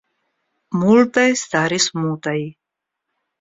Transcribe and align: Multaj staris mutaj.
Multaj 0.83 1.25
staris 1.41 1.87
mutaj. 1.99 2.37